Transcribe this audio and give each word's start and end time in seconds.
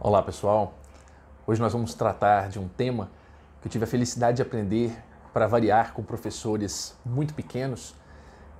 Olá 0.00 0.22
pessoal, 0.22 0.74
hoje 1.44 1.60
nós 1.60 1.72
vamos 1.72 1.92
tratar 1.92 2.48
de 2.50 2.56
um 2.56 2.68
tema 2.68 3.10
que 3.60 3.66
eu 3.66 3.72
tive 3.72 3.82
a 3.82 3.86
felicidade 3.88 4.36
de 4.36 4.42
aprender 4.42 4.96
para 5.32 5.48
variar 5.48 5.92
com 5.92 6.04
professores 6.04 6.96
muito 7.04 7.34
pequenos 7.34 7.96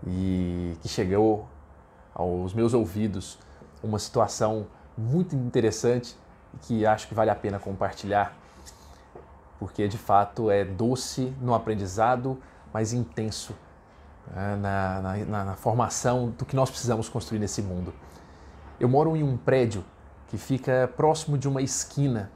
e 0.05 0.77
que 0.83 0.89
chegou 0.89 1.49
aos 2.13 2.53
meus 2.53 2.75
ouvidos 2.75 3.39
uma 3.85 4.01
situação 4.01 4.67
muito 4.97 5.37
interessante 5.37 6.17
que 6.63 6.85
acho 6.85 7.07
que 7.07 7.15
vale 7.15 7.31
a 7.31 7.37
pena 7.37 7.61
compartilhar, 7.61 8.37
porque 9.61 9.87
de 9.87 9.97
fato 9.97 10.51
é 10.51 10.65
doce 10.65 11.33
no 11.41 11.55
aprendizado, 11.55 12.43
mas 12.73 12.93
intenso 12.93 13.55
né, 14.27 14.57
na, 14.57 15.01
na, 15.25 15.45
na 15.45 15.55
formação 15.55 16.31
do 16.31 16.45
que 16.45 16.57
nós 16.57 16.69
precisamos 16.69 17.09
construir 17.09 17.39
nesse 17.39 17.63
mundo. 17.63 17.95
Eu 18.81 18.89
moro 18.89 19.17
em 19.17 19.23
um 19.23 19.37
prédio 19.37 19.85
que 20.29 20.39
fica 20.39 20.91
próximo 20.97 21.37
de 21.37 21.49
uma 21.49 21.61
esquina. 21.61 22.31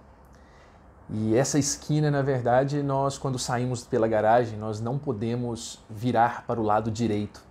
E 1.11 1.37
essa 1.37 1.59
esquina, 1.59 2.11
na 2.11 2.23
verdade, 2.23 2.83
nós 2.83 3.19
quando 3.19 3.39
saímos 3.39 3.85
pela 3.85 4.09
garagem, 4.09 4.59
nós 4.59 4.80
não 4.80 4.99
podemos 4.99 5.79
virar 5.89 6.45
para 6.47 6.61
o 6.61 6.63
lado 6.63 6.91
direito 6.91 7.43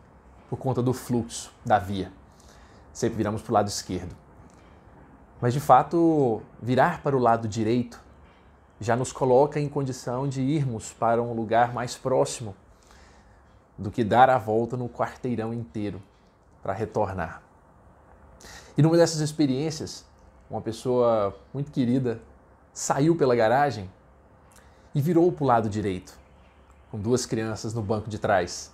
por 0.49 0.57
conta 0.57 0.81
do 0.81 0.93
fluxo 0.93 1.53
da 1.65 1.77
via. 1.77 2.11
Sempre 2.91 3.17
viramos 3.17 3.41
para 3.41 3.51
o 3.51 3.53
lado 3.53 3.67
esquerdo. 3.67 4.15
Mas 5.39 5.53
de 5.53 5.59
fato, 5.59 6.41
virar 6.61 7.01
para 7.01 7.15
o 7.15 7.19
lado 7.19 7.47
direito 7.47 8.01
já 8.79 8.95
nos 8.95 9.11
coloca 9.11 9.59
em 9.59 9.69
condição 9.69 10.27
de 10.27 10.41
irmos 10.41 10.91
para 10.91 11.21
um 11.21 11.33
lugar 11.33 11.71
mais 11.71 11.95
próximo 11.95 12.55
do 13.77 13.91
que 13.91 14.03
dar 14.03 14.29
a 14.29 14.37
volta 14.37 14.75
no 14.75 14.89
quarteirão 14.89 15.53
inteiro 15.53 16.01
para 16.63 16.73
retornar. 16.73 17.41
E 18.75 18.81
numa 18.81 18.97
dessas 18.97 19.19
experiências, 19.19 20.05
uma 20.51 20.61
pessoa 20.61 21.33
muito 21.53 21.71
querida, 21.71 22.21
saiu 22.73 23.15
pela 23.15 23.33
garagem 23.33 23.89
e 24.93 25.01
virou 25.01 25.31
para 25.31 25.43
o 25.43 25.47
lado 25.47 25.69
direito, 25.69 26.19
com 26.91 26.99
duas 26.99 27.25
crianças 27.25 27.73
no 27.73 27.81
banco 27.81 28.09
de 28.09 28.19
trás. 28.19 28.69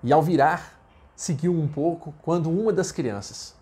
E 0.00 0.12
ao 0.12 0.22
virar, 0.22 0.80
seguiu 1.16 1.52
um 1.52 1.66
pouco 1.66 2.14
quando 2.22 2.48
uma 2.48 2.72
das 2.72 2.92
crianças, 2.92 3.56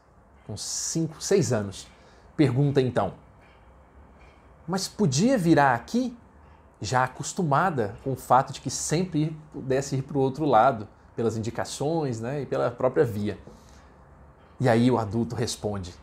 com 0.46 0.54
5, 0.54 1.22
6 1.22 1.52
anos, 1.52 1.88
pergunta 2.36 2.80
então: 2.80 3.14
Mas 4.68 4.86
podia 4.86 5.38
virar 5.38 5.74
aqui? 5.74 6.16
Já 6.82 7.04
acostumada 7.04 7.94
com 8.02 8.12
o 8.12 8.16
fato 8.16 8.54
de 8.54 8.60
que 8.62 8.70
sempre 8.70 9.36
pudesse 9.52 9.96
ir 9.96 10.02
para 10.02 10.16
o 10.16 10.20
outro 10.20 10.46
lado, 10.46 10.88
pelas 11.14 11.36
indicações 11.36 12.20
né, 12.20 12.42
e 12.42 12.46
pela 12.46 12.70
própria 12.70 13.04
via. 13.04 13.38
E 14.58 14.66
aí 14.66 14.90
o 14.90 14.98
adulto 14.98 15.34
responde: 15.34 15.94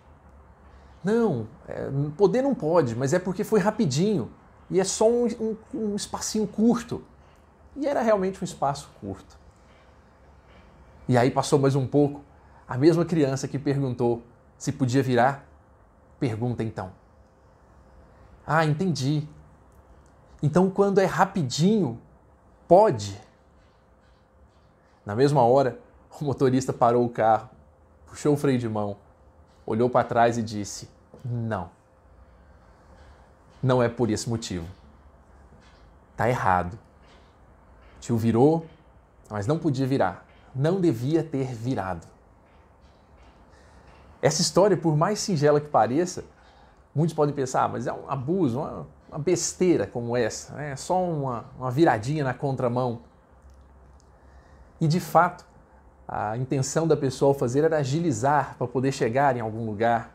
não, 1.07 1.47
é, 1.69 1.89
poder 2.17 2.41
não 2.41 2.53
pode, 2.53 2.93
mas 2.93 3.13
é 3.13 3.19
porque 3.19 3.45
foi 3.45 3.61
rapidinho 3.61 4.29
e 4.69 4.77
é 4.77 4.83
só 4.83 5.09
um, 5.09 5.25
um, 5.39 5.57
um 5.73 5.95
espacinho 5.95 6.45
curto. 6.45 7.01
E 7.77 7.87
era 7.87 8.01
realmente 8.01 8.41
um 8.41 8.43
espaço 8.43 8.89
curto. 8.99 9.37
E 11.07 11.17
aí 11.17 11.31
passou 11.31 11.57
mais 11.57 11.75
um 11.75 11.87
pouco, 11.87 12.21
a 12.67 12.77
mesma 12.77 13.05
criança 13.05 13.47
que 13.47 13.57
perguntou 13.57 14.21
se 14.57 14.73
podia 14.73 15.01
virar, 15.01 15.47
pergunta 16.19 16.61
então. 16.61 16.91
Ah, 18.45 18.65
entendi. 18.65 19.25
Então 20.43 20.69
quando 20.69 20.99
é 20.99 21.05
rapidinho, 21.05 22.01
pode? 22.67 23.17
Na 25.05 25.15
mesma 25.15 25.41
hora, 25.41 25.79
o 26.19 26.25
motorista 26.25 26.73
parou 26.73 27.05
o 27.05 27.09
carro, 27.09 27.49
puxou 28.05 28.33
o 28.33 28.37
freio 28.37 28.59
de 28.59 28.67
mão, 28.67 28.97
olhou 29.65 29.89
para 29.89 30.05
trás 30.05 30.37
e 30.37 30.43
disse: 30.43 30.96
não. 31.23 31.69
Não 33.61 33.81
é 33.81 33.89
por 33.89 34.09
esse 34.09 34.29
motivo. 34.29 34.67
Tá 36.15 36.29
errado. 36.29 36.77
Tio 37.99 38.17
virou, 38.17 38.65
mas 39.29 39.47
não 39.47 39.57
podia 39.57 39.85
virar. 39.85 40.25
Não 40.55 40.79
devia 40.79 41.23
ter 41.23 41.53
virado. 41.53 42.07
Essa 44.21 44.41
história, 44.41 44.75
por 44.75 44.97
mais 44.97 45.19
singela 45.19 45.61
que 45.61 45.67
pareça, 45.67 46.23
muitos 46.93 47.15
podem 47.15 47.33
pensar, 47.33 47.63
ah, 47.63 47.67
mas 47.67 47.85
é 47.85 47.93
um 47.93 48.09
abuso, 48.09 48.59
uma, 48.59 48.87
uma 49.09 49.19
besteira 49.19 49.85
como 49.85 50.17
essa, 50.17 50.55
né? 50.55 50.71
é 50.71 50.75
só 50.75 51.03
uma, 51.03 51.45
uma 51.57 51.69
viradinha 51.69 52.23
na 52.23 52.33
contramão. 52.33 53.01
E 54.81 54.87
de 54.87 54.99
fato, 54.99 55.45
a 56.07 56.37
intenção 56.37 56.87
da 56.87 56.97
pessoa 56.97 57.29
ao 57.29 57.35
fazer 57.35 57.63
era 57.63 57.77
agilizar 57.77 58.55
para 58.57 58.67
poder 58.67 58.91
chegar 58.91 59.35
em 59.35 59.39
algum 59.39 59.65
lugar, 59.65 60.11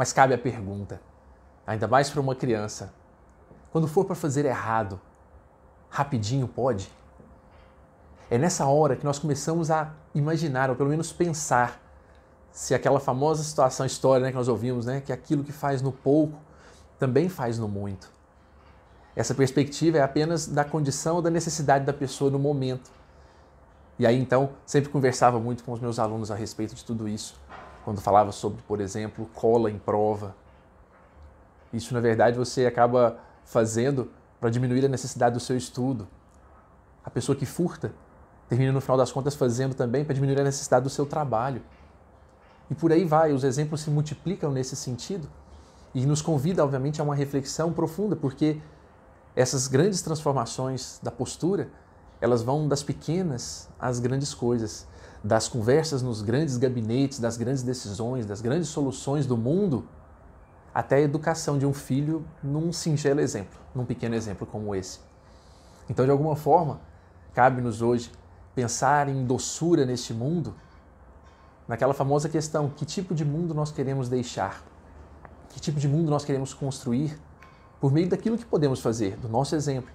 mas 0.00 0.14
cabe 0.14 0.32
a 0.32 0.38
pergunta, 0.38 0.98
ainda 1.66 1.86
mais 1.86 2.08
para 2.08 2.22
uma 2.22 2.34
criança: 2.34 2.90
quando 3.70 3.86
for 3.86 4.06
para 4.06 4.14
fazer 4.14 4.46
errado, 4.46 4.98
rapidinho 5.90 6.48
pode? 6.48 6.90
É 8.30 8.38
nessa 8.38 8.64
hora 8.64 8.96
que 8.96 9.04
nós 9.04 9.18
começamos 9.18 9.70
a 9.70 9.92
imaginar, 10.14 10.70
ou 10.70 10.76
pelo 10.76 10.88
menos 10.88 11.12
pensar, 11.12 11.78
se 12.50 12.74
aquela 12.74 12.98
famosa 12.98 13.44
situação, 13.44 13.84
história 13.84 14.24
né, 14.24 14.30
que 14.30 14.38
nós 14.38 14.48
ouvimos, 14.48 14.86
né, 14.86 15.02
que 15.02 15.12
aquilo 15.12 15.44
que 15.44 15.52
faz 15.52 15.82
no 15.82 15.92
pouco 15.92 16.40
também 16.98 17.28
faz 17.28 17.58
no 17.58 17.68
muito. 17.68 18.08
Essa 19.14 19.34
perspectiva 19.34 19.98
é 19.98 20.02
apenas 20.02 20.46
da 20.46 20.64
condição 20.64 21.16
ou 21.16 21.20
da 21.20 21.28
necessidade 21.28 21.84
da 21.84 21.92
pessoa 21.92 22.30
no 22.30 22.38
momento. 22.38 22.90
E 23.98 24.06
aí 24.06 24.18
então, 24.18 24.48
sempre 24.64 24.88
conversava 24.88 25.38
muito 25.38 25.62
com 25.62 25.72
os 25.72 25.78
meus 25.78 25.98
alunos 25.98 26.30
a 26.30 26.34
respeito 26.34 26.74
de 26.74 26.82
tudo 26.82 27.06
isso 27.06 27.38
quando 27.84 28.00
falava 28.00 28.32
sobre, 28.32 28.62
por 28.62 28.80
exemplo, 28.80 29.28
cola 29.34 29.70
em 29.70 29.78
prova. 29.78 30.34
Isso, 31.72 31.94
na 31.94 32.00
verdade, 32.00 32.36
você 32.36 32.66
acaba 32.66 33.18
fazendo 33.44 34.10
para 34.40 34.50
diminuir 34.50 34.84
a 34.84 34.88
necessidade 34.88 35.34
do 35.34 35.40
seu 35.40 35.56
estudo. 35.56 36.08
A 37.04 37.10
pessoa 37.10 37.36
que 37.36 37.46
furta 37.46 37.92
termina, 38.48 38.72
no 38.72 38.80
final 38.80 38.96
das 38.96 39.12
contas, 39.12 39.34
fazendo 39.34 39.74
também 39.74 40.04
para 40.04 40.14
diminuir 40.14 40.40
a 40.40 40.44
necessidade 40.44 40.82
do 40.82 40.90
seu 40.90 41.06
trabalho. 41.06 41.62
E 42.70 42.74
por 42.74 42.92
aí 42.92 43.04
vai, 43.04 43.32
os 43.32 43.44
exemplos 43.44 43.80
se 43.80 43.90
multiplicam 43.90 44.50
nesse 44.50 44.76
sentido 44.76 45.28
e 45.94 46.06
nos 46.06 46.22
convida, 46.22 46.64
obviamente, 46.64 47.00
a 47.00 47.04
uma 47.04 47.14
reflexão 47.14 47.72
profunda, 47.72 48.14
porque 48.14 48.60
essas 49.34 49.68
grandes 49.68 50.02
transformações 50.02 50.98
da 51.02 51.10
postura, 51.10 51.68
elas 52.20 52.42
vão 52.42 52.68
das 52.68 52.82
pequenas 52.82 53.68
às 53.78 53.98
grandes 53.98 54.34
coisas 54.34 54.86
das 55.22 55.48
conversas 55.48 56.02
nos 56.02 56.22
grandes 56.22 56.56
gabinetes, 56.56 57.18
das 57.18 57.36
grandes 57.36 57.62
decisões, 57.62 58.24
das 58.24 58.40
grandes 58.40 58.68
soluções 58.68 59.26
do 59.26 59.36
mundo, 59.36 59.86
até 60.74 60.96
a 60.96 61.00
educação 61.00 61.58
de 61.58 61.66
um 61.66 61.74
filho 61.74 62.24
num 62.42 62.72
singelo 62.72 63.20
exemplo, 63.20 63.58
num 63.74 63.84
pequeno 63.84 64.14
exemplo 64.14 64.46
como 64.46 64.74
esse. 64.74 65.00
Então, 65.88 66.04
de 66.04 66.10
alguma 66.10 66.36
forma, 66.36 66.80
cabe-nos 67.34 67.82
hoje 67.82 68.10
pensar 68.54 69.08
em 69.08 69.24
doçura 69.24 69.84
neste 69.84 70.14
mundo, 70.14 70.54
naquela 71.66 71.92
famosa 71.92 72.28
questão: 72.28 72.70
que 72.70 72.84
tipo 72.84 73.14
de 73.14 73.24
mundo 73.24 73.52
nós 73.52 73.70
queremos 73.70 74.08
deixar? 74.08 74.64
Que 75.50 75.60
tipo 75.60 75.78
de 75.78 75.88
mundo 75.88 76.10
nós 76.10 76.24
queremos 76.24 76.54
construir 76.54 77.18
por 77.80 77.92
meio 77.92 78.08
daquilo 78.08 78.38
que 78.38 78.44
podemos 78.44 78.80
fazer, 78.80 79.16
do 79.16 79.28
nosso 79.28 79.56
exemplo? 79.56 79.90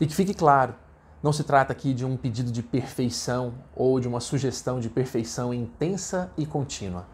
E 0.00 0.06
que 0.06 0.14
fique 0.14 0.32
claro, 0.32 0.74
não 1.22 1.32
se 1.32 1.42
trata 1.42 1.72
aqui 1.72 1.92
de 1.92 2.04
um 2.04 2.16
pedido 2.16 2.52
de 2.52 2.62
perfeição 2.62 3.54
ou 3.74 3.98
de 3.98 4.06
uma 4.06 4.20
sugestão 4.20 4.78
de 4.78 4.88
perfeição 4.88 5.52
intensa 5.52 6.30
e 6.36 6.46
contínua, 6.46 7.06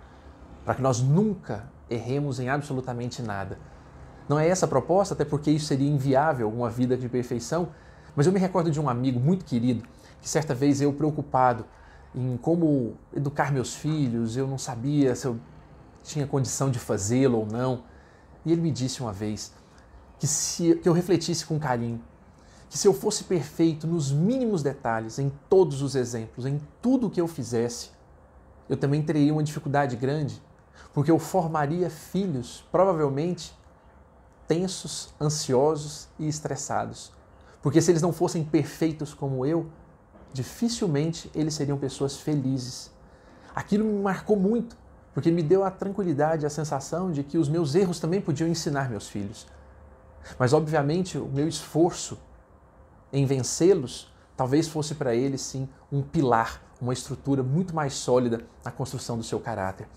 para 0.65 0.75
que 0.75 0.83
nós 0.83 1.01
nunca 1.01 1.69
erremos 1.89 2.39
em 2.39 2.49
absolutamente 2.49 3.23
nada. 3.23 3.59
Não 4.29 4.39
é 4.39 4.49
essa 4.49 4.67
a 4.67 4.69
proposta, 4.69 5.15
até 5.15 5.25
porque 5.25 5.51
isso 5.51 5.67
seria 5.67 5.89
inviável, 5.89 6.51
uma 6.51 6.71
vida 6.71 6.97
de 6.97 7.09
perfeição, 7.09 7.69
mas 8.17 8.27
eu 8.27 8.33
me 8.33 8.39
recordo 8.39 8.71
de 8.71 8.81
um 8.81 8.89
amigo 8.89 9.19
muito 9.19 9.45
querido 9.45 9.83
que 10.21 10.29
certa 10.29 10.55
vez 10.55 10.81
eu 10.81 10.93
preocupado 10.93 11.67
em 12.15 12.37
como 12.37 12.95
educar 13.15 13.53
meus 13.53 13.75
filhos, 13.75 14.37
eu 14.37 14.47
não 14.47 14.57
sabia 14.57 15.15
se 15.15 15.27
eu 15.27 15.39
tinha 16.03 16.27
condição 16.27 16.71
de 16.71 16.79
fazê-lo 16.79 17.39
ou 17.39 17.47
não. 17.47 17.83
E 18.47 18.53
ele 18.53 18.61
me 18.61 18.71
disse 18.71 19.01
uma 19.03 19.13
vez 19.13 19.53
que 20.19 20.27
se 20.27 20.77
que 20.77 20.89
eu 20.89 20.93
refletisse 20.93 21.45
com 21.45 21.59
carinho 21.59 22.01
que 22.75 22.79
se 22.79 22.89
eu 22.89 22.93
fosse 22.93 23.23
perfeito 23.23 23.87
nos 23.87 24.11
mínimos 24.11 24.61
detalhes, 24.61 25.21
em 25.21 25.31
todos 25.49 25.81
os 25.81 25.95
exemplos, 25.95 26.45
em 26.45 26.61
tudo 26.83 27.09
que 27.09 27.21
eu 27.21 27.29
fizesse, 27.29 27.91
eu 28.69 28.77
também 28.77 29.01
teria 29.01 29.33
uma 29.33 29.45
dificuldade 29.45 29.95
grande, 29.95 30.43
porque 30.93 31.09
eu 31.09 31.21
formaria 31.21 31.89
filhos, 31.89 32.65
provavelmente, 32.73 33.57
tensos, 34.49 35.15
ansiosos 35.21 36.09
e 36.19 36.27
estressados. 36.27 37.13
Porque 37.63 37.81
se 37.81 37.93
eles 37.93 38.03
não 38.03 38.13
fossem 38.13 38.43
perfeitos 38.43 39.15
como 39.15 39.47
eu, 39.47 39.69
dificilmente 40.33 41.31
eles 41.33 41.55
seriam 41.55 41.79
pessoas 41.79 42.17
felizes. 42.17 42.91
Aquilo 43.55 43.85
me 43.85 44.03
marcou 44.03 44.37
muito, 44.37 44.77
porque 45.15 45.31
me 45.31 45.45
deu 45.45 45.63
a 45.63 45.71
tranquilidade, 45.71 46.45
a 46.45 46.51
sensação 46.51 47.13
de 47.13 47.23
que 47.23 47.39
os 47.39 47.49
meus 47.49 47.77
erros 47.77 48.01
também 48.01 48.21
podiam 48.21 48.49
ensinar 48.49 48.91
meus 48.91 49.09
filhos. 49.09 49.47
Mas, 50.37 50.53
obviamente, 50.53 51.17
o 51.17 51.27
meu 51.27 51.47
esforço 51.47 52.19
em 53.15 53.25
vencê-los, 53.25 54.13
talvez 54.37 54.69
fosse 54.69 54.95
para 54.95 55.15
ele 55.15 55.39
sim 55.39 55.69
um 55.91 56.03
pilar, 56.03 56.61
uma 56.81 56.93
estrutura 56.93 57.43
muito 57.43 57.75
mais 57.75 57.95
sólida 57.95 58.45
na 58.65 58.71
construção 58.71 59.17
do 59.17 59.23
seu 59.23 59.39
caráter. 59.39 59.89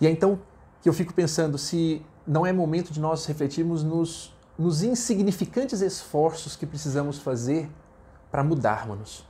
E 0.00 0.06
é 0.06 0.10
então 0.10 0.38
que 0.82 0.88
eu 0.88 0.92
fico 0.92 1.14
pensando 1.14 1.56
se 1.56 2.04
não 2.26 2.44
é 2.44 2.52
momento 2.52 2.92
de 2.92 3.00
nós 3.00 3.24
refletirmos 3.24 3.82
nos, 3.82 4.36
nos 4.58 4.82
insignificantes 4.82 5.80
esforços 5.80 6.54
que 6.54 6.66
precisamos 6.66 7.18
fazer 7.18 7.70
para 8.30 8.44
mudarmos-nos, 8.44 9.26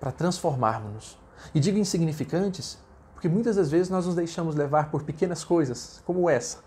para 0.00 0.10
transformarmos-nos. 0.10 1.16
E 1.54 1.60
digo 1.60 1.78
insignificantes 1.78 2.78
porque 3.14 3.28
muitas 3.28 3.56
das 3.56 3.70
vezes 3.70 3.90
nós 3.90 4.06
nos 4.06 4.14
deixamos 4.14 4.54
levar 4.54 4.90
por 4.90 5.02
pequenas 5.02 5.44
coisas, 5.44 6.02
como 6.06 6.30
essa, 6.30 6.60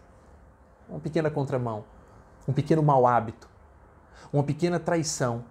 uma 0.87 0.99
pequena 0.99 1.31
contramão, 1.31 1.83
um 2.47 2.53
pequeno 2.53 2.83
mau 2.83 3.07
hábito, 3.07 3.49
uma 4.31 4.43
pequena 4.43 4.79
traição, 4.79 5.43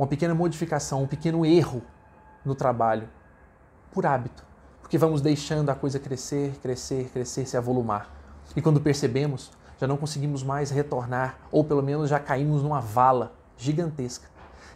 uma 0.00 0.06
pequena 0.06 0.34
modificação, 0.34 1.02
um 1.02 1.06
pequeno 1.06 1.44
erro 1.44 1.82
no 2.42 2.54
trabalho, 2.54 3.06
por 3.92 4.06
hábito, 4.06 4.42
porque 4.80 4.96
vamos 4.96 5.20
deixando 5.20 5.68
a 5.68 5.74
coisa 5.74 5.98
crescer, 5.98 6.54
crescer, 6.62 7.10
crescer, 7.12 7.44
se 7.44 7.54
avolumar. 7.54 8.10
E 8.56 8.62
quando 8.62 8.80
percebemos, 8.80 9.52
já 9.78 9.86
não 9.86 9.98
conseguimos 9.98 10.42
mais 10.42 10.70
retornar, 10.70 11.38
ou 11.52 11.62
pelo 11.62 11.82
menos 11.82 12.08
já 12.08 12.18
caímos 12.18 12.62
numa 12.62 12.80
vala 12.80 13.34
gigantesca. 13.58 14.26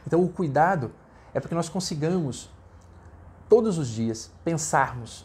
Então, 0.07 0.23
o 0.23 0.29
cuidado 0.29 0.93
é 1.33 1.41
para 1.41 1.49
que 1.49 1.55
nós 1.55 1.71
consigamos, 1.71 2.51
todos 3.49 3.79
os 3.79 3.89
dias, 3.89 4.31
pensarmos 4.45 5.25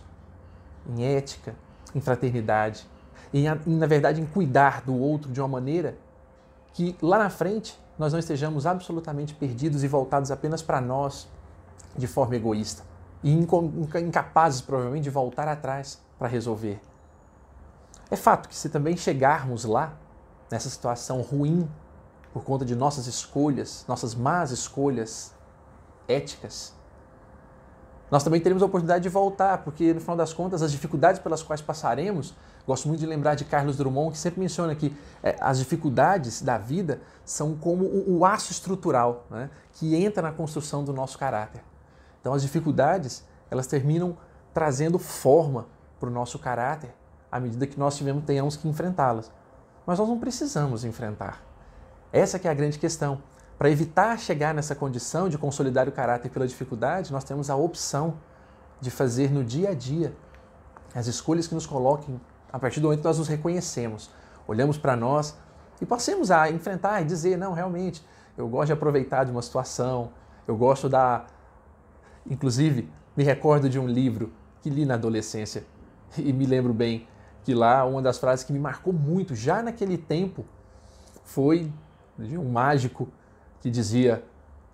em 0.87 1.03
ética, 1.03 1.55
em 1.93 1.99
fraternidade, 1.99 2.87
em, 3.33 3.47
na 3.65 3.85
verdade, 3.85 4.21
em 4.21 4.25
cuidar 4.25 4.81
do 4.81 4.95
outro 4.95 5.29
de 5.29 5.41
uma 5.41 5.49
maneira 5.49 5.97
que 6.71 6.95
lá 7.01 7.17
na 7.17 7.29
frente 7.29 7.77
nós 7.99 8.13
não 8.13 8.19
estejamos 8.19 8.65
absolutamente 8.65 9.35
perdidos 9.35 9.83
e 9.83 9.87
voltados 9.87 10.31
apenas 10.31 10.61
para 10.61 10.79
nós 10.79 11.27
de 11.97 12.07
forma 12.07 12.35
egoísta 12.37 12.83
e 13.21 13.31
incapazes, 13.33 14.61
provavelmente, 14.61 15.03
de 15.03 15.09
voltar 15.09 15.49
atrás 15.49 16.01
para 16.17 16.29
resolver. 16.29 16.79
É 18.09 18.15
fato 18.15 18.47
que 18.47 18.55
se 18.55 18.69
também 18.69 18.95
chegarmos 18.95 19.65
lá, 19.65 19.93
nessa 20.49 20.69
situação 20.69 21.21
ruim, 21.21 21.69
por 22.33 22.43
conta 22.43 22.63
de 22.63 22.75
nossas 22.75 23.05
escolhas, 23.05 23.83
nossas 23.87 24.15
más 24.15 24.51
escolhas 24.51 25.35
éticas, 26.07 26.73
nós 28.11 28.23
também 28.23 28.41
teremos 28.41 28.63
a 28.63 28.65
oportunidade 28.65 29.03
de 29.03 29.09
voltar, 29.09 29.59
porque 29.59 29.93
no 29.93 30.01
final 30.01 30.17
das 30.17 30.33
contas, 30.33 30.61
as 30.61 30.71
dificuldades 30.71 31.21
pelas 31.21 31.43
quais 31.43 31.61
passaremos 31.61 32.33
Gosto 32.69 32.87
muito 32.87 32.99
de 32.99 33.07
lembrar 33.07 33.33
de 33.33 33.45
Carlos 33.45 33.77
Drummond, 33.77 34.11
que 34.11 34.17
sempre 34.19 34.39
menciona 34.39 34.75
que 34.75 34.95
é, 35.23 35.35
as 35.41 35.57
dificuldades 35.57 36.39
da 36.39 36.55
vida 36.59 37.01
são 37.25 37.55
como 37.55 37.83
o, 37.83 38.19
o 38.19 38.25
aço 38.25 38.51
estrutural 38.51 39.25
né, 39.27 39.49
que 39.73 39.95
entra 39.95 40.21
na 40.21 40.31
construção 40.31 40.83
do 40.83 40.93
nosso 40.93 41.17
caráter. 41.17 41.63
Então, 42.21 42.31
as 42.31 42.43
dificuldades 42.43 43.25
elas 43.49 43.65
terminam 43.65 44.15
trazendo 44.53 44.99
forma 44.99 45.65
para 45.99 46.09
o 46.09 46.11
nosso 46.11 46.37
caráter 46.37 46.93
à 47.31 47.39
medida 47.39 47.65
que 47.65 47.79
nós 47.79 47.97
tivemos, 47.97 48.23
tenhamos 48.23 48.55
que 48.55 48.67
enfrentá-las. 48.67 49.31
Mas 49.83 49.97
nós 49.97 50.07
não 50.07 50.19
precisamos 50.19 50.85
enfrentar. 50.85 51.41
Essa 52.13 52.39
é 52.43 52.49
a 52.49 52.53
grande 52.53 52.77
questão. 52.77 53.19
Para 53.59 53.69
evitar 53.69 54.17
chegar 54.17 54.53
nessa 54.53 54.73
condição 54.73 55.27
de 55.27 55.37
consolidar 55.37 55.85
o 55.89 55.91
caráter 55.91 56.29
pela 56.29 56.47
dificuldade, 56.47 57.11
nós 57.11 57.25
temos 57.25 57.49
a 57.49 57.57
opção 57.57 58.13
de 58.79 58.89
fazer 58.89 59.29
no 59.29 59.43
dia 59.43 59.71
a 59.71 59.73
dia 59.73 60.15
as 60.95 61.07
escolhas 61.07 61.45
que 61.45 61.53
nos 61.53 61.65
coloquem 61.65 62.21
a 62.53 62.57
partir 62.57 62.79
do 62.79 62.83
momento 62.85 63.01
que 63.01 63.05
nós 63.05 63.17
nos 63.17 63.27
reconhecemos, 63.27 64.09
olhamos 64.47 64.77
para 64.77 64.95
nós 64.95 65.37
e 65.81 65.85
passemos 65.85 66.31
a 66.31 66.49
enfrentar 66.49 67.01
e 67.01 67.05
dizer: 67.05 67.37
não, 67.37 67.51
realmente, 67.51 68.01
eu 68.37 68.47
gosto 68.47 68.67
de 68.67 68.71
aproveitar 68.71 69.25
de 69.25 69.31
uma 69.31 69.41
situação, 69.41 70.13
eu 70.47 70.55
gosto 70.55 70.87
da. 70.87 71.25
Inclusive, 72.29 72.89
me 73.13 73.25
recordo 73.25 73.67
de 73.67 73.77
um 73.77 73.89
livro 73.89 74.31
que 74.61 74.69
li 74.69 74.85
na 74.85 74.93
adolescência 74.93 75.65
e 76.17 76.31
me 76.31 76.45
lembro 76.45 76.73
bem 76.73 77.09
que 77.43 77.53
lá 77.53 77.83
uma 77.83 78.01
das 78.01 78.19
frases 78.19 78.45
que 78.45 78.53
me 78.53 78.59
marcou 78.59 78.93
muito, 78.93 79.35
já 79.35 79.61
naquele 79.61 79.97
tempo, 79.97 80.45
foi 81.25 81.69
de 82.17 82.37
um 82.37 82.49
mágico 82.49 83.09
que 83.61 83.69
dizia 83.69 84.23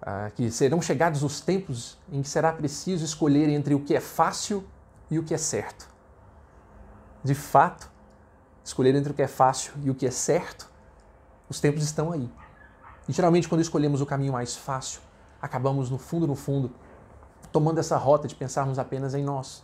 ah, 0.01 0.31
que 0.35 0.51
serão 0.51 0.81
chegados 0.81 1.23
os 1.23 1.41
tempos 1.41 1.97
em 2.11 2.21
que 2.21 2.29
será 2.29 2.51
preciso 2.51 3.03
escolher 3.03 3.49
entre 3.49 3.73
o 3.73 3.79
que 3.79 3.95
é 3.95 3.99
fácil 3.99 4.63
e 5.09 5.19
o 5.19 5.23
que 5.23 5.33
é 5.33 5.37
certo 5.37 5.95
de 7.25 7.33
fato, 7.33 7.89
escolher 8.63 8.93
entre 8.93 9.11
o 9.11 9.15
que 9.15 9.23
é 9.23 9.27
fácil 9.27 9.73
e 9.83 9.89
o 9.89 9.95
que 9.95 10.05
é 10.05 10.11
certo, 10.11 10.69
os 11.49 11.59
tempos 11.59 11.83
estão 11.83 12.11
aí. 12.11 12.29
E 13.09 13.11
geralmente, 13.11 13.49
quando 13.49 13.61
escolhemos 13.61 13.99
o 13.99 14.05
caminho 14.05 14.31
mais 14.31 14.55
fácil, 14.55 15.01
acabamos 15.41 15.89
no 15.89 15.97
fundo, 15.97 16.27
no 16.27 16.35
fundo, 16.35 16.71
tomando 17.51 17.79
essa 17.79 17.97
rota 17.97 18.27
de 18.27 18.35
pensarmos 18.35 18.77
apenas 18.77 19.15
em 19.15 19.23
nós. 19.23 19.63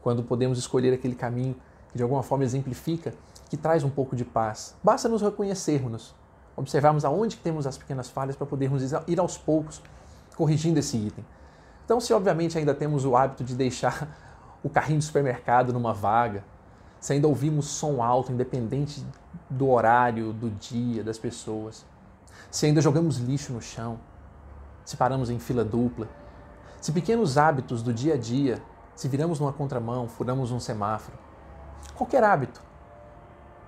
Quando 0.00 0.22
podemos 0.22 0.58
escolher 0.58 0.94
aquele 0.94 1.16
caminho 1.16 1.56
que 1.90 1.96
de 1.96 2.04
alguma 2.04 2.22
forma 2.22 2.44
exemplifica, 2.44 3.12
que 3.50 3.56
traz 3.56 3.82
um 3.82 3.90
pouco 3.90 4.14
de 4.14 4.24
paz. 4.24 4.76
Basta 4.82 5.08
nos 5.08 5.22
reconhecermos, 5.22 6.14
observarmos 6.56 7.04
aonde 7.04 7.36
temos 7.36 7.66
as 7.66 7.76
pequenas 7.76 8.08
falhas 8.08 8.34
para 8.34 8.46
podermos 8.46 8.82
ir 9.06 9.20
aos 9.20 9.36
poucos 9.36 9.82
corrigindo 10.36 10.78
esse 10.78 10.96
item. 10.96 11.24
Então, 11.84 12.00
se 12.00 12.12
obviamente 12.12 12.58
ainda 12.58 12.74
temos 12.74 13.04
o 13.04 13.14
hábito 13.16 13.44
de 13.44 13.54
deixar 13.54 14.08
o 14.62 14.70
carrinho 14.70 14.98
do 14.98 15.04
supermercado 15.04 15.72
numa 15.72 15.92
vaga, 15.92 16.42
se 16.98 17.12
ainda 17.12 17.28
ouvimos 17.28 17.66
som 17.66 18.02
alto, 18.02 18.32
independente 18.32 19.04
do 19.48 19.70
horário, 19.70 20.32
do 20.32 20.50
dia, 20.50 21.04
das 21.04 21.18
pessoas, 21.18 21.84
se 22.50 22.66
ainda 22.66 22.80
jogamos 22.80 23.18
lixo 23.18 23.52
no 23.52 23.60
chão, 23.60 24.00
se 24.84 24.96
paramos 24.96 25.30
em 25.30 25.38
fila 25.38 25.64
dupla, 25.64 26.08
se 26.80 26.90
pequenos 26.90 27.38
hábitos 27.38 27.82
do 27.82 27.92
dia 27.92 28.14
a 28.14 28.16
dia, 28.16 28.60
se 28.94 29.08
viramos 29.08 29.38
numa 29.38 29.52
contramão, 29.52 30.08
furamos 30.08 30.50
um 30.50 30.58
semáforo, 30.58 31.16
qualquer 31.94 32.24
hábito, 32.24 32.62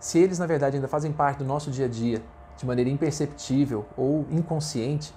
se 0.01 0.19
eles 0.19 0.39
na 0.39 0.47
verdade 0.47 0.77
ainda 0.77 0.89
fazem 0.89 1.13
parte 1.13 1.39
do 1.39 1.45
nosso 1.45 1.71
dia 1.71 1.87
a 1.87 1.89
dia, 1.89 2.23
de 2.59 2.67
maneira 2.67 2.91
imperceptível 2.91 3.87
ou 3.97 4.27
inconsciente, 4.31 5.15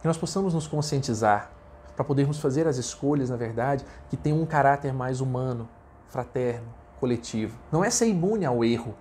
que 0.00 0.06
nós 0.06 0.16
possamos 0.16 0.54
nos 0.54 0.66
conscientizar 0.66 1.50
para 1.96 2.04
podermos 2.04 2.38
fazer 2.38 2.66
as 2.66 2.76
escolhas, 2.76 3.28
na 3.28 3.36
verdade, 3.36 3.84
que 4.08 4.16
tenham 4.16 4.40
um 4.40 4.46
caráter 4.46 4.94
mais 4.94 5.20
humano, 5.20 5.68
fraterno, 6.08 6.66
coletivo. 6.98 7.58
Não 7.70 7.84
é 7.84 7.90
ser 7.90 8.06
imune 8.06 8.46
ao 8.46 8.64
erro. 8.64 8.94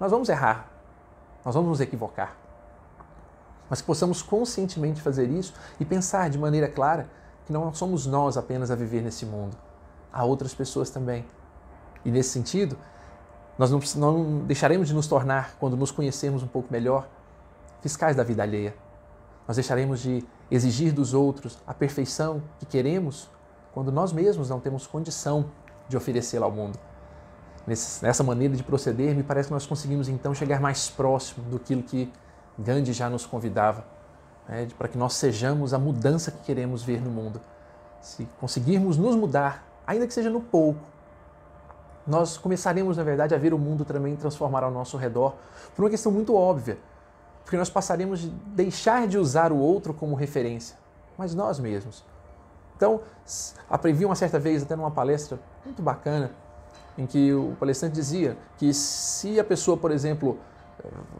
Nós 0.00 0.10
vamos 0.10 0.28
errar, 0.30 0.70
nós 1.44 1.54
vamos 1.54 1.68
nos 1.68 1.80
equivocar. 1.80 2.34
Mas 3.68 3.80
que 3.80 3.86
possamos 3.86 4.22
conscientemente 4.22 5.02
fazer 5.02 5.28
isso 5.28 5.52
e 5.78 5.84
pensar 5.84 6.30
de 6.30 6.38
maneira 6.38 6.66
clara 6.66 7.08
que 7.44 7.52
não 7.52 7.72
somos 7.74 8.06
nós 8.06 8.36
apenas 8.38 8.70
a 8.70 8.74
viver 8.74 9.02
nesse 9.02 9.26
mundo, 9.26 9.56
há 10.10 10.24
outras 10.24 10.54
pessoas 10.54 10.88
também. 10.88 11.26
E 12.04 12.10
nesse 12.10 12.30
sentido, 12.30 12.76
nós 13.60 13.70
não, 13.70 13.80
não 13.96 14.38
deixaremos 14.40 14.88
de 14.88 14.94
nos 14.94 15.06
tornar, 15.06 15.54
quando 15.60 15.76
nos 15.76 15.90
conhecermos 15.90 16.42
um 16.42 16.48
pouco 16.48 16.72
melhor, 16.72 17.08
fiscais 17.80 18.16
da 18.16 18.24
vida 18.24 18.42
alheia. 18.42 18.74
Nós 19.46 19.56
deixaremos 19.56 20.00
de 20.00 20.24
exigir 20.50 20.92
dos 20.92 21.14
outros 21.14 21.58
a 21.66 21.74
perfeição 21.74 22.42
que 22.58 22.66
queremos 22.66 23.30
quando 23.72 23.92
nós 23.92 24.12
mesmos 24.12 24.50
não 24.50 24.58
temos 24.58 24.86
condição 24.86 25.46
de 25.88 25.96
oferecê-la 25.96 26.46
ao 26.46 26.52
mundo 26.52 26.78
nessa 27.66 28.22
maneira 28.22 28.56
de 28.56 28.62
proceder, 28.62 29.14
me 29.14 29.22
parece 29.22 29.48
que 29.48 29.54
nós 29.54 29.66
conseguimos 29.66 30.08
então 30.08 30.34
chegar 30.34 30.60
mais 30.60 30.88
próximo 30.88 31.44
do 31.48 31.58
que 31.58 32.10
Gandhi 32.58 32.92
já 32.92 33.08
nos 33.08 33.26
convidava, 33.26 33.84
né, 34.48 34.68
para 34.76 34.88
que 34.88 34.98
nós 34.98 35.14
sejamos 35.14 35.72
a 35.72 35.78
mudança 35.78 36.30
que 36.30 36.42
queremos 36.44 36.82
ver 36.82 37.00
no 37.00 37.10
mundo. 37.10 37.40
Se 38.00 38.26
conseguirmos 38.40 38.96
nos 38.96 39.14
mudar, 39.14 39.64
ainda 39.86 40.06
que 40.06 40.14
seja 40.14 40.30
no 40.30 40.40
pouco, 40.40 40.80
nós 42.06 42.36
começaremos, 42.36 42.96
na 42.96 43.02
verdade, 43.02 43.34
a 43.34 43.38
ver 43.38 43.52
o 43.54 43.58
mundo 43.58 43.84
também 43.84 44.16
transformar 44.16 44.64
ao 44.64 44.70
nosso 44.70 44.96
redor 44.96 45.34
por 45.74 45.84
uma 45.84 45.90
questão 45.90 46.10
muito 46.10 46.34
óbvia, 46.34 46.78
porque 47.44 47.56
nós 47.56 47.70
passaremos 47.70 48.20
de 48.20 48.28
deixar 48.28 49.06
de 49.06 49.18
usar 49.18 49.52
o 49.52 49.58
outro 49.58 49.92
como 49.92 50.14
referência, 50.14 50.76
mas 51.16 51.34
nós 51.34 51.58
mesmos. 51.58 52.04
Então, 52.76 53.00
aprendi 53.68 54.04
uma 54.04 54.14
certa 54.14 54.38
vez, 54.38 54.62
até 54.62 54.74
numa 54.74 54.90
palestra 54.90 55.38
muito 55.64 55.82
bacana, 55.82 56.30
em 56.96 57.06
que 57.06 57.32
o 57.32 57.54
palestrante 57.60 57.94
dizia 57.94 58.36
que 58.56 58.72
se 58.72 59.38
a 59.38 59.44
pessoa, 59.44 59.76
por 59.76 59.90
exemplo, 59.90 60.38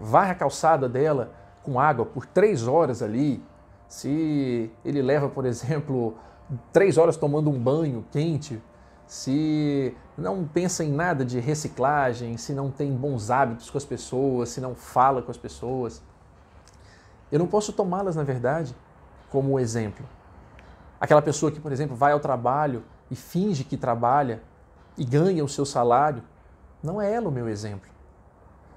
varre 0.01 0.33
a 0.33 0.35
calçada 0.35 0.89
dela 0.89 1.31
com 1.63 1.79
água 1.79 2.07
por 2.07 2.25
três 2.25 2.67
horas 2.67 3.03
ali, 3.03 3.43
se 3.87 4.71
ele 4.85 5.03
leva, 5.03 5.29
por 5.29 5.45
exemplo, 5.45 6.15
três 6.73 6.97
horas 6.97 7.17
tomando 7.17 7.51
um 7.51 7.59
banho 7.59 8.05
quente, 8.11 8.63
se 9.11 9.93
não 10.17 10.47
pensa 10.47 10.85
em 10.85 10.93
nada 10.93 11.25
de 11.25 11.41
reciclagem, 11.41 12.37
se 12.37 12.53
não 12.53 12.71
tem 12.71 12.95
bons 12.95 13.29
hábitos 13.29 13.69
com 13.69 13.77
as 13.77 13.85
pessoas, 13.85 14.51
se 14.51 14.61
não 14.61 14.73
fala 14.73 15.21
com 15.21 15.33
as 15.33 15.37
pessoas, 15.37 16.01
eu 17.33 17.37
não 17.37 17.49
posso 17.49 17.73
tomá-las, 17.73 18.15
na 18.15 18.23
verdade, 18.23 18.73
como 19.29 19.59
exemplo. 19.59 20.07
Aquela 21.01 21.21
pessoa 21.21 21.51
que, 21.51 21.59
por 21.59 21.73
exemplo, 21.73 21.97
vai 21.97 22.13
ao 22.13 22.21
trabalho 22.21 22.85
e 23.11 23.17
finge 23.17 23.65
que 23.65 23.77
trabalha 23.77 24.45
e 24.97 25.05
ganha 25.05 25.45
o 25.45 25.49
seu 25.49 25.67
salário, 25.67 26.23
não 26.81 27.03
é 27.03 27.13
ela 27.13 27.29
o 27.29 27.33
meu 27.33 27.49
exemplo. 27.49 27.91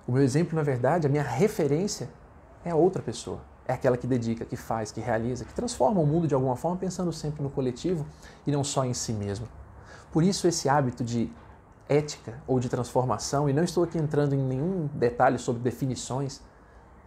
O 0.08 0.14
meu 0.14 0.24
exemplo, 0.24 0.56
na 0.56 0.64
verdade, 0.64 1.06
a 1.06 1.10
minha 1.12 1.22
referência 1.22 2.10
é 2.66 2.72
a 2.72 2.76
outra 2.76 3.04
pessoa. 3.04 3.42
É 3.68 3.74
aquela 3.74 3.98
que 3.98 4.08
dedica, 4.08 4.46
que 4.46 4.56
faz, 4.56 4.92
que 4.92 5.00
realiza, 5.00 5.46
que 5.46 5.54
transforma 5.54 6.02
o 6.02 6.08
mundo 6.08 6.28
de 6.28 6.34
alguma 6.34 6.56
forma, 6.56 6.78
pensando 6.78 7.14
sempre 7.14 7.44
no 7.44 7.52
coletivo 7.52 8.04
e 8.48 8.52
não 8.52 8.64
só 8.64 8.84
em 8.84 8.96
si 8.96 9.14
mesmo. 9.14 9.48
Por 10.14 10.24
isso, 10.24 10.48
esse 10.48 10.70
hábito 10.70 11.04
de 11.04 11.28
ética 11.90 12.40
ou 12.46 12.60
de 12.60 12.70
transformação, 12.70 13.50
e 13.50 13.54
não 13.54 13.64
estou 13.64 13.84
aqui 13.84 13.98
entrando 13.98 14.36
em 14.36 14.38
nenhum 14.38 14.88
detalhe 14.94 15.40
sobre 15.40 15.64
definições, 15.64 16.40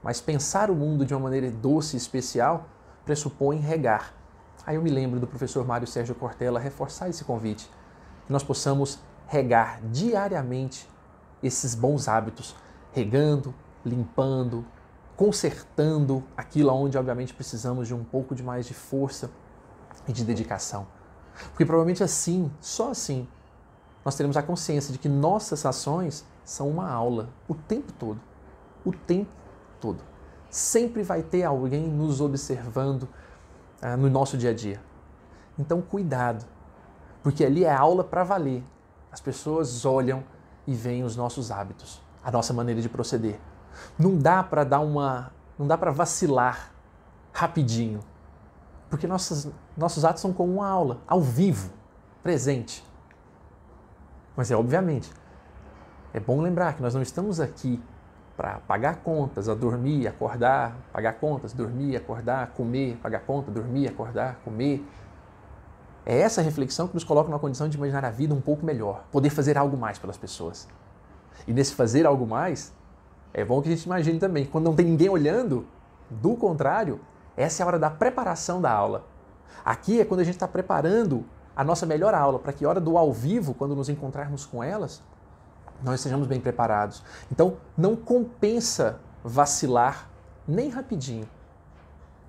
mas 0.02 0.20
pensar 0.20 0.72
o 0.72 0.74
mundo 0.74 1.06
de 1.06 1.14
uma 1.14 1.20
maneira 1.20 1.48
doce 1.48 1.94
e 1.94 1.98
especial 1.98 2.66
pressupõe 3.04 3.58
regar. 3.58 4.12
Aí 4.66 4.74
eu 4.74 4.82
me 4.82 4.90
lembro 4.90 5.20
do 5.20 5.26
professor 5.26 5.64
Mário 5.64 5.86
Sérgio 5.86 6.16
Cortella 6.16 6.58
reforçar 6.58 7.08
esse 7.08 7.22
convite, 7.22 7.70
que 8.26 8.32
nós 8.32 8.42
possamos 8.42 8.98
regar 9.28 9.80
diariamente 9.84 10.90
esses 11.40 11.76
bons 11.76 12.08
hábitos, 12.08 12.56
regando, 12.92 13.54
limpando, 13.84 14.66
consertando 15.16 16.24
aquilo 16.36 16.72
onde 16.72 16.98
obviamente 16.98 17.32
precisamos 17.32 17.86
de 17.86 17.94
um 17.94 18.02
pouco 18.02 18.34
de 18.34 18.42
mais 18.42 18.66
de 18.66 18.74
força 18.74 19.30
e 20.08 20.12
de 20.12 20.24
dedicação. 20.24 20.95
Porque 21.50 21.64
provavelmente 21.64 22.02
assim, 22.02 22.50
só 22.60 22.90
assim, 22.90 23.28
nós 24.04 24.14
teremos 24.16 24.36
a 24.36 24.42
consciência 24.42 24.92
de 24.92 24.98
que 24.98 25.08
nossas 25.08 25.64
ações 25.66 26.24
são 26.44 26.68
uma 26.68 26.88
aula 26.88 27.28
o 27.48 27.54
tempo 27.54 27.92
todo. 27.92 28.20
O 28.84 28.92
tempo 28.92 29.30
todo. 29.80 30.02
Sempre 30.48 31.02
vai 31.02 31.22
ter 31.22 31.42
alguém 31.42 31.88
nos 31.88 32.20
observando 32.20 33.08
ah, 33.82 33.96
no 33.96 34.08
nosso 34.08 34.38
dia 34.38 34.50
a 34.50 34.54
dia. 34.54 34.80
Então, 35.58 35.82
cuidado, 35.82 36.44
porque 37.22 37.44
ali 37.44 37.64
é 37.64 37.74
aula 37.74 38.04
para 38.04 38.22
valer. 38.22 38.62
As 39.10 39.20
pessoas 39.20 39.84
olham 39.84 40.22
e 40.66 40.74
veem 40.74 41.02
os 41.02 41.16
nossos 41.16 41.50
hábitos, 41.50 42.00
a 42.22 42.30
nossa 42.30 42.52
maneira 42.52 42.80
de 42.80 42.88
proceder. 42.88 43.40
Não 43.98 44.16
dá 44.16 44.42
para 44.42 44.64
dar 44.64 44.80
uma, 44.80 45.32
não 45.58 45.66
dá 45.66 45.76
para 45.76 45.90
vacilar 45.90 46.72
rapidinho, 47.32 48.00
porque 48.88 49.06
nossos, 49.06 49.48
nossos 49.76 50.04
atos 50.04 50.22
são 50.22 50.32
como 50.32 50.54
uma 50.54 50.68
aula, 50.68 51.00
ao 51.06 51.20
vivo, 51.20 51.70
presente. 52.22 52.84
Mas 54.36 54.50
é 54.50 54.56
obviamente, 54.56 55.10
é 56.12 56.20
bom 56.20 56.40
lembrar 56.40 56.74
que 56.74 56.82
nós 56.82 56.94
não 56.94 57.02
estamos 57.02 57.40
aqui 57.40 57.82
para 58.36 58.60
pagar 58.60 58.96
contas, 58.96 59.48
a 59.48 59.54
dormir, 59.54 60.06
acordar, 60.06 60.76
pagar 60.92 61.14
contas, 61.14 61.52
dormir, 61.52 61.96
acordar, 61.96 62.48
comer, 62.48 62.96
pagar 63.02 63.20
conta, 63.20 63.50
dormir, 63.50 63.88
acordar, 63.88 64.36
comer. 64.44 64.86
É 66.04 66.20
essa 66.20 66.42
reflexão 66.42 66.86
que 66.86 66.94
nos 66.94 67.02
coloca 67.02 67.30
numa 67.30 67.38
condição 67.38 67.68
de 67.68 67.76
imaginar 67.76 68.04
a 68.04 68.10
vida 68.10 68.34
um 68.34 68.40
pouco 68.40 68.64
melhor, 68.64 69.04
poder 69.10 69.30
fazer 69.30 69.56
algo 69.56 69.76
mais 69.76 69.98
pelas 69.98 70.18
pessoas. 70.18 70.68
E 71.48 71.52
nesse 71.52 71.74
fazer 71.74 72.06
algo 72.06 72.26
mais, 72.26 72.72
é 73.32 73.44
bom 73.44 73.60
que 73.62 73.68
a 73.68 73.72
gente 73.74 73.84
imagine 73.84 74.18
também, 74.18 74.44
quando 74.44 74.64
não 74.64 74.74
tem 74.74 74.86
ninguém 74.86 75.08
olhando, 75.08 75.66
do 76.10 76.36
contrário, 76.36 77.00
essa 77.36 77.62
é 77.62 77.64
a 77.64 77.66
hora 77.66 77.78
da 77.78 77.90
preparação 77.90 78.60
da 78.60 78.70
aula. 78.70 79.04
Aqui 79.64 80.00
é 80.00 80.04
quando 80.04 80.20
a 80.20 80.24
gente 80.24 80.34
está 80.34 80.48
preparando 80.48 81.24
a 81.54 81.64
nossa 81.64 81.86
melhor 81.86 82.14
aula, 82.14 82.38
para 82.38 82.52
que 82.52 82.66
hora 82.66 82.80
do 82.80 82.96
ao 82.96 83.12
vivo, 83.12 83.54
quando 83.54 83.74
nos 83.74 83.88
encontrarmos 83.88 84.44
com 84.44 84.62
elas, 84.62 85.02
nós 85.82 85.96
estejamos 85.96 86.26
bem 86.26 86.40
preparados. 86.40 87.02
Então, 87.30 87.56
não 87.76 87.96
compensa 87.96 89.00
vacilar 89.24 90.08
nem 90.46 90.68
rapidinho 90.68 91.28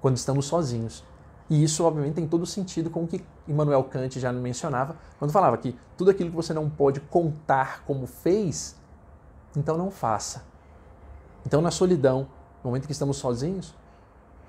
quando 0.02 0.18
estamos 0.18 0.46
sozinhos. 0.46 1.04
E 1.50 1.64
isso, 1.64 1.84
obviamente, 1.84 2.16
tem 2.16 2.28
todo 2.28 2.46
sentido 2.46 2.90
com 2.90 3.04
o 3.04 3.08
que 3.08 3.24
Immanuel 3.48 3.84
Kant 3.86 4.20
já 4.20 4.34
mencionava, 4.34 4.96
quando 5.18 5.32
falava 5.32 5.58
que 5.58 5.78
tudo 5.96 6.12
aquilo 6.12 6.30
que 6.30 6.36
você 6.36 6.54
não 6.54 6.70
pode 6.70 7.00
contar 7.00 7.84
como 7.86 8.06
fez, 8.06 8.76
então 9.56 9.78
não 9.78 9.90
faça. 9.90 10.44
Então, 11.46 11.62
na 11.62 11.72
solidão, 11.72 12.28
no 12.64 12.70
momento 12.70 12.86
que 12.86 12.92
estamos 12.92 13.18
sozinhos, 13.18 13.74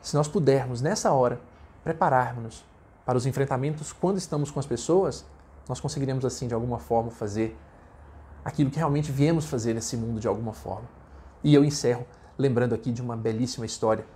se 0.02 0.16
nós 0.16 0.28
pudermos, 0.28 0.80
nessa 0.80 1.12
hora, 1.12 1.40
prepararmos-nos 1.84 2.64
para 3.04 3.16
os 3.16 3.26
enfrentamentos 3.26 3.92
quando 3.92 4.18
estamos 4.18 4.50
com 4.50 4.60
as 4.60 4.66
pessoas, 4.66 5.24
nós 5.68 5.80
conseguiremos, 5.80 6.24
assim, 6.24 6.46
de 6.46 6.54
alguma 6.54 6.78
forma, 6.78 7.10
fazer 7.10 7.56
aquilo 8.44 8.70
que 8.70 8.76
realmente 8.76 9.10
viemos 9.12 9.46
fazer 9.46 9.74
nesse 9.74 9.96
mundo 9.96 10.20
de 10.20 10.28
alguma 10.28 10.52
forma. 10.52 10.88
E 11.42 11.54
eu 11.54 11.64
encerro 11.64 12.06
lembrando 12.36 12.74
aqui 12.74 12.92
de 12.92 13.02
uma 13.02 13.16
belíssima 13.16 13.66
história. 13.66 14.06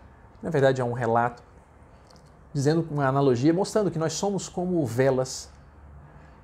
Na 0.43 0.51
verdade, 0.51 0.81
é 0.81 0.85
um 0.85 0.93
relato 0.93 1.43
dizendo 2.53 2.87
uma 2.91 3.07
analogia, 3.07 3.53
mostrando 3.53 3.91
que 3.91 3.99
nós 3.99 4.13
somos 4.13 4.49
como 4.49 4.85
velas 4.87 5.51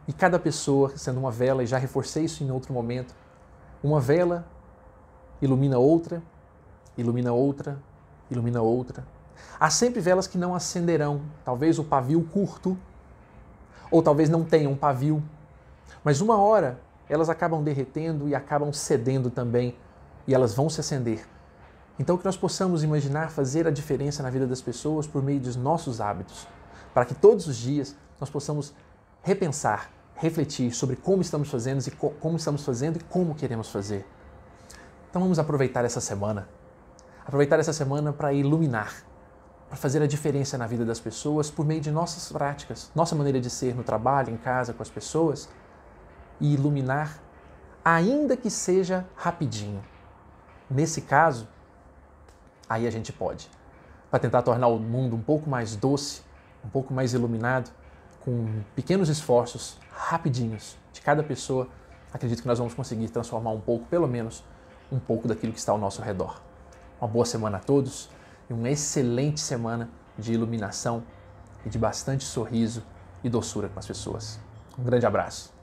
e 0.07 0.13
cada 0.13 0.39
pessoa 0.39 0.97
sendo 0.97 1.21
uma 1.21 1.31
vela, 1.31 1.63
e 1.63 1.67
já 1.67 1.77
reforcei 1.77 2.25
isso 2.25 2.43
em 2.43 2.51
outro 2.51 2.73
momento, 2.73 3.15
uma 3.83 4.01
vela 4.01 4.47
ilumina 5.41 5.79
outra, 5.79 6.23
ilumina 6.97 7.33
outra, 7.33 7.79
ilumina 8.31 8.63
outra, 8.63 9.07
Há 9.61 9.71
sempre 9.71 10.01
velas 10.01 10.27
que 10.27 10.39
não 10.39 10.55
acenderão, 10.55 11.23
talvez 11.45 11.79
o 11.79 11.85
pavio 11.85 12.23
curto, 12.23 12.79
ou 13.91 14.03
talvez 14.03 14.29
não 14.29 14.45
tenham 14.45 14.77
pavio, 14.77 15.23
mas 16.05 16.21
uma 16.21 16.37
hora 16.39 16.79
elas 17.09 17.29
acabam 17.29 17.63
derretendo 17.63 18.29
e 18.29 18.35
acabam 18.35 18.73
cedendo 18.73 19.31
também, 19.31 19.75
e 20.27 20.35
elas 20.35 20.55
vão 20.55 20.69
se 20.69 20.81
acender. 20.81 21.27
Então, 21.99 22.17
que 22.17 22.25
nós 22.25 22.37
possamos 22.37 22.85
imaginar 22.85 23.31
fazer 23.31 23.67
a 23.67 23.71
diferença 23.71 24.23
na 24.23 24.31
vida 24.31 24.47
das 24.47 24.61
pessoas 24.61 25.07
por 25.07 25.23
meio 25.23 25.41
dos 25.41 25.57
nossos 25.57 26.01
hábitos, 26.01 26.47
para 26.95 27.05
que 27.05 27.15
todos 27.15 27.47
os 27.49 27.57
dias 27.57 27.97
nós 28.21 28.31
possamos 28.31 28.73
repensar, 29.23 29.91
refletir 30.15 30.73
sobre 30.73 30.97
como 30.97 31.23
estamos 31.23 31.51
fazendo 31.51 31.85
e 31.87 31.91
como 31.91 32.37
estamos 32.37 32.65
fazendo 32.65 32.99
e 32.99 33.01
como 33.01 33.35
queremos 33.35 33.71
fazer. 33.71 34.07
Então, 35.11 35.23
vamos 35.23 35.39
aproveitar 35.39 35.85
essa 35.85 36.01
semana, 36.01 36.49
aproveitar 37.27 37.59
essa 37.59 37.73
semana 37.73 38.13
para 38.13 38.33
iluminar 38.33 39.08
para 39.69 39.77
fazer 39.77 40.03
a 40.03 40.07
diferença 40.07 40.57
na 40.57 40.67
vida 40.67 40.85
das 40.85 40.99
pessoas 40.99 41.51
por 41.51 41.65
meio 41.65 41.81
de 41.81 41.91
nossas 41.91 42.33
práticas, 42.33 42.91
nossa 42.95 43.15
maneira 43.15 43.41
de 43.41 43.51
ser 43.51 43.75
no 43.75 43.85
trabalho, 43.85 44.33
em 44.33 44.37
casa, 44.37 44.73
com 44.73 44.83
as 44.83 44.89
pessoas 44.89 45.49
e 46.41 46.55
iluminar, 46.55 47.21
ainda 47.85 48.37
que 48.37 48.51
seja 48.51 49.07
rapidinho. 49.15 49.85
Nesse 50.71 51.03
caso, 51.03 51.47
aí 52.69 52.87
a 52.87 52.91
gente 52.91 53.13
pode, 53.13 53.51
para 54.11 54.19
tentar 54.19 54.43
tornar 54.43 54.69
o 54.69 54.79
mundo 54.79 55.15
um 55.15 55.23
pouco 55.23 55.49
mais 55.49 55.77
doce, 55.77 56.23
um 56.65 56.69
pouco 56.69 56.95
mais 56.95 57.13
iluminado, 57.13 57.71
com 58.21 58.63
pequenos 58.75 59.09
esforços 59.09 59.79
rapidinhos 59.91 60.77
de 60.93 61.01
cada 61.03 61.23
pessoa, 61.23 61.69
acredito 62.13 62.41
que 62.41 62.49
nós 62.49 62.59
vamos 62.59 62.73
conseguir 62.73 63.09
transformar 63.11 63.51
um 63.51 63.61
pouco, 63.61 63.85
pelo 63.87 64.09
menos, 64.09 64.43
um 64.91 64.99
pouco 64.99 65.29
daquilo 65.29 65.53
que 65.53 65.59
está 65.59 65.73
ao 65.73 65.79
nosso 65.79 66.01
redor. 66.01 66.41
Uma 67.01 67.09
boa 67.09 67.27
semana 67.27 67.59
a 67.59 67.61
todos 67.61 68.09
e 68.49 68.53
uma 68.53 68.71
excelente 68.71 69.41
semana 69.41 69.89
de 70.19 70.33
iluminação 70.33 71.03
e 71.65 71.69
de 71.69 71.79
bastante 71.79 72.25
sorriso 72.25 72.83
e 73.23 73.29
doçura 73.29 73.69
com 73.69 73.79
as 73.79 73.87
pessoas. 73.87 74.39
Um 74.79 74.85
grande 74.85 75.07
abraço. 75.07 75.58